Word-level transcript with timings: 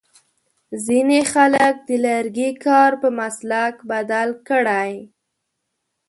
ځینې 0.85 1.19
خلک 1.33 1.73
د 1.87 1.89
لرګي 2.05 2.51
کار 2.65 2.91
په 3.01 3.09
مسلک 3.19 3.75
بدل 3.89 4.29
کړی. 4.47 4.93